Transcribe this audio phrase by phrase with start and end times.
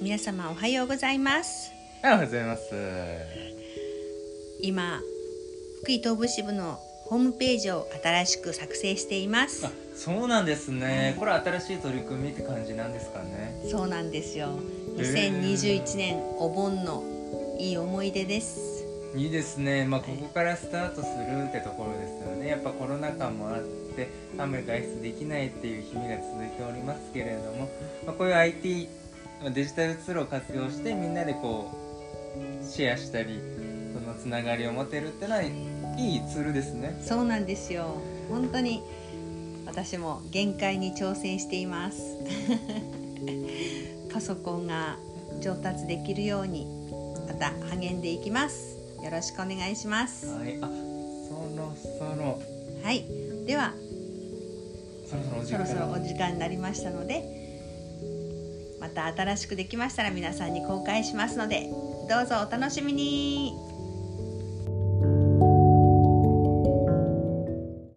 [0.00, 1.72] 皆様おはようございます
[2.04, 2.72] おはようございます。
[4.62, 5.00] 今
[5.82, 11.16] 福井東部支部のホームページを新しく作成していますあ、そうなんですね。
[11.18, 13.60] これ新しい取り組みって感じなんですかね。
[13.68, 14.50] そうなんですよ
[14.98, 17.02] へー2021年お盆の
[17.58, 19.84] いい思い出ですいいですね。
[19.84, 22.46] まあここからスタートするってところですよね。
[22.46, 23.62] やっぱコロナ禍もあっ
[23.96, 27.68] て、あんまり外出できないっていう日々が続いておりますけれども、
[28.06, 29.01] まあ、こういう IT まあ
[29.50, 31.70] デジタルツールを活用してみんなでこ
[32.60, 33.40] うシェアしたり、
[33.92, 35.48] そのつながりを持てるってのはい
[35.98, 37.00] いツールですね。
[37.02, 38.00] そうなんですよ。
[38.30, 38.82] 本当に
[39.66, 42.18] 私も限界に挑戦しています。
[44.12, 44.98] パソコンが
[45.40, 46.66] 上達できるように
[47.26, 48.76] また励んでいきます。
[49.02, 50.26] よろしくお願いします。
[50.26, 50.58] はい。
[50.60, 50.68] あ、
[51.28, 52.40] そろそろ。
[52.82, 53.04] はい。
[53.46, 53.74] では
[55.06, 57.51] そろそろお時そ間ろそろお時間になりましたので
[58.82, 61.70] また新しくできましたら皆さんに公開しますので
[62.10, 63.71] どうぞお楽しみに。